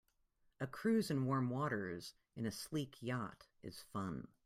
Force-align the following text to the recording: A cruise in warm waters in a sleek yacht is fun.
A 0.59 0.65
cruise 0.65 1.11
in 1.11 1.27
warm 1.27 1.51
waters 1.51 2.15
in 2.35 2.47
a 2.47 2.51
sleek 2.51 3.03
yacht 3.03 3.45
is 3.61 3.83
fun. 3.83 4.29